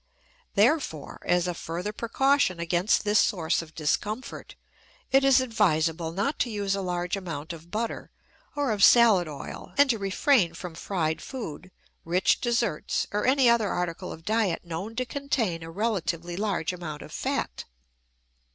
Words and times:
Therefore, 0.55 1.21
as 1.25 1.47
a 1.47 1.53
further 1.53 1.93
precaution 1.93 2.59
against 2.59 3.03
this 3.03 3.19
source 3.19 3.61
of 3.61 3.75
discomfort, 3.75 4.55
it 5.11 5.23
is 5.23 5.39
advisable 5.39 6.11
not 6.11 6.39
to 6.39 6.49
use 6.49 6.73
a 6.73 6.81
large 6.81 7.15
amount 7.15 7.53
of 7.53 7.69
butter 7.69 8.09
or 8.55 8.71
of 8.71 8.83
salad 8.83 9.27
oil, 9.27 9.73
and 9.77 9.91
to 9.91 9.99
refrain 9.99 10.55
from 10.55 10.73
fried 10.73 11.21
food, 11.21 11.69
rich 12.03 12.41
desserts, 12.41 13.05
or 13.11 13.27
any 13.27 13.47
other 13.47 13.69
article 13.69 14.11
of 14.11 14.25
diet 14.25 14.65
known 14.65 14.95
to 14.95 15.05
contain 15.05 15.61
a 15.61 15.69
relatively 15.69 16.35
large 16.35 16.73
amount 16.73 17.03
of 17.03 17.11
fat. 17.11 17.65